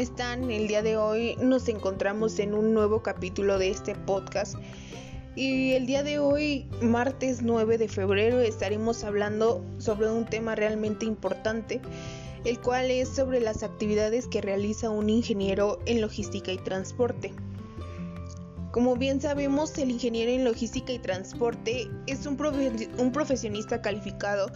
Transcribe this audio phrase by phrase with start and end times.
[0.00, 0.50] están?
[0.50, 4.56] El día de hoy nos encontramos en un nuevo capítulo de este podcast.
[5.36, 11.04] Y el día de hoy, martes 9 de febrero, estaremos hablando sobre un tema realmente
[11.04, 11.80] importante,
[12.44, 17.32] el cual es sobre las actividades que realiza un ingeniero en logística y transporte.
[18.72, 22.38] Como bien sabemos, el ingeniero en logística y transporte es un,
[22.98, 24.50] un profesionista calificado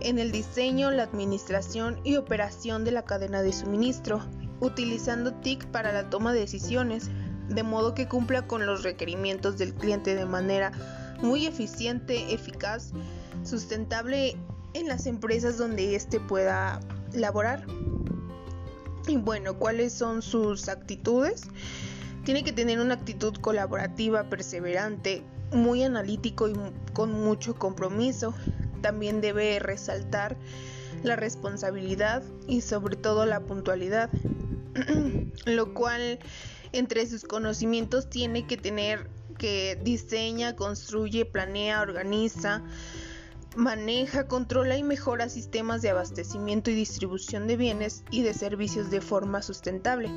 [0.00, 4.22] en el diseño, la administración y operación de la cadena de suministro,
[4.60, 7.10] utilizando TIC para la toma de decisiones,
[7.48, 10.72] de modo que cumpla con los requerimientos del cliente de manera
[11.20, 12.92] muy eficiente, eficaz,
[13.44, 14.36] sustentable
[14.72, 16.80] en las empresas donde éste pueda
[17.12, 17.66] laborar.
[19.06, 21.42] Y bueno, ¿cuáles son sus actitudes?
[22.24, 26.54] Tiene que tener una actitud colaborativa, perseverante, muy analítico y
[26.94, 28.34] con mucho compromiso
[28.84, 30.36] también debe resaltar
[31.02, 34.10] la responsabilidad y sobre todo la puntualidad,
[35.46, 36.18] lo cual
[36.72, 39.08] entre sus conocimientos tiene que tener
[39.38, 42.62] que diseña, construye, planea, organiza,
[43.56, 49.00] maneja, controla y mejora sistemas de abastecimiento y distribución de bienes y de servicios de
[49.00, 50.10] forma sustentable.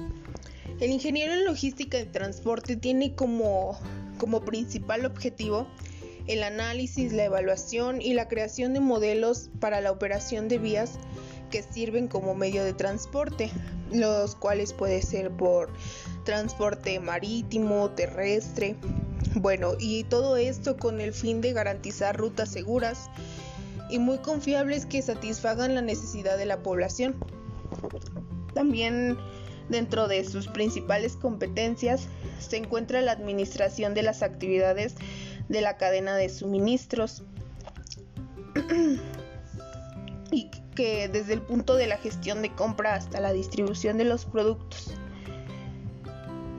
[0.79, 3.79] El ingeniero en logística y transporte tiene como,
[4.17, 5.67] como principal objetivo
[6.27, 10.99] el análisis, la evaluación y la creación de modelos para la operación de vías
[11.49, 13.51] que sirven como medio de transporte,
[13.91, 15.69] los cuales puede ser por
[16.23, 18.75] transporte marítimo, terrestre,
[19.35, 23.09] bueno, y todo esto con el fin de garantizar rutas seguras
[23.89, 27.15] y muy confiables que satisfagan la necesidad de la población.
[28.53, 29.17] También
[29.69, 32.07] dentro de sus principales competencias
[32.39, 34.95] se encuentra la administración de las actividades
[35.49, 37.23] de la cadena de suministros
[40.77, 44.93] que desde el punto de la gestión de compra hasta la distribución de los productos.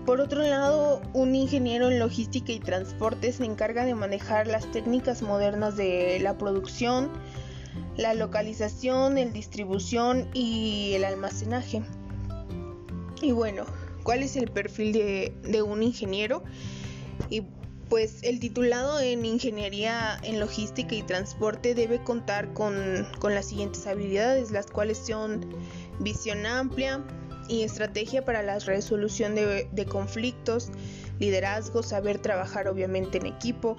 [0.05, 5.23] Por otro lado, un ingeniero en logística y transporte se encarga de manejar las técnicas
[5.23, 7.11] modernas de la producción,
[7.97, 11.83] la localización, el distribución y el almacenaje.
[13.23, 13.67] Y bueno,
[14.03, 16.43] ¿cuál es el perfil de, un ingeniero?
[17.89, 24.51] Pues el titulado en Ingeniería en Logística y Transporte debe contar con, las siguientes habilidades,
[24.51, 25.47] las cuales son
[25.99, 27.03] visión amplia
[27.49, 30.71] y estrategia para la resolución de, de conflictos,
[31.19, 33.77] liderazgo, saber trabajar obviamente en equipo,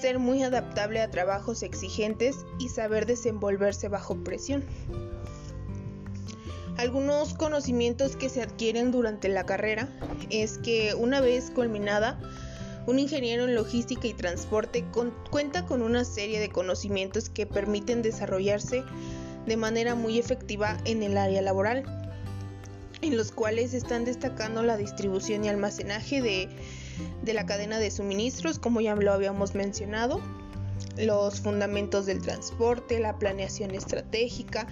[0.00, 4.64] ser muy adaptable a trabajos exigentes y saber desenvolverse bajo presión.
[6.78, 9.88] Algunos conocimientos que se adquieren durante la carrera
[10.30, 12.18] es que una vez culminada
[12.86, 14.84] un ingeniero en logística y transporte
[15.30, 18.82] cuenta con una serie de conocimientos que permiten desarrollarse
[19.46, 21.84] de manera muy efectiva en el área laboral,
[23.00, 26.48] en los cuales están destacando la distribución y almacenaje de,
[27.32, 30.20] la cadena de suministros, como ya lo habíamos mencionado,
[30.96, 34.66] los fundamentos del transporte, la planeación estratégica,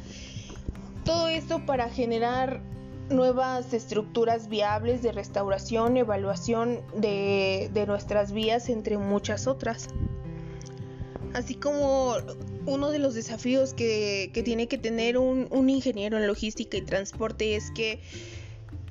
[1.05, 2.61] todo esto para generar
[3.11, 9.89] nuevas estructuras viables de restauración, evaluación de, nuestras vías, entre muchas otras.
[11.35, 12.15] Así como
[12.67, 17.57] uno de los desafíos que, tiene que tener un, un, ingeniero en logística y transporte
[17.57, 18.01] es que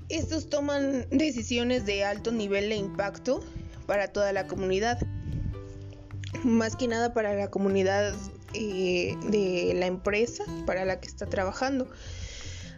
[0.10, 3.44] estos toman decisiones de alto nivel de impacto
[3.86, 5.00] para toda la comunidad.
[6.44, 8.14] Más que nada para la comunidad
[8.54, 11.88] eh, de la empresa para la que está trabajando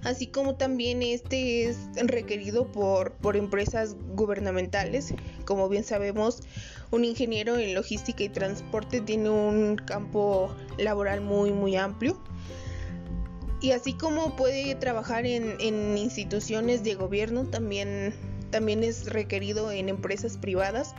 [0.03, 5.13] así como también este es requerido por, por empresas gubernamentales.
[5.45, 6.41] Como bien sabemos,
[6.91, 12.21] un ingeniero en logística y transporte tiene un campo laboral muy muy amplio.
[13.61, 18.15] Y así como puede trabajar en, en instituciones de gobierno, también,
[18.49, 20.95] también es requerido en empresas privadas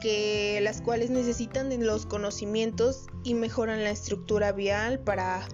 [0.00, 5.46] que las cuales necesitan los conocimientos y mejoran la estructura vial para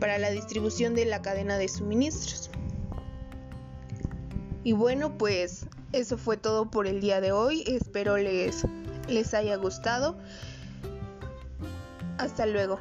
[0.00, 2.50] para la distribución de la cadena de suministros.
[4.64, 7.64] Y bueno, pues eso fue todo por el día de hoy.
[7.66, 8.64] Espero les,
[9.08, 10.18] les haya gustado.
[12.18, 12.78] Hasta luego.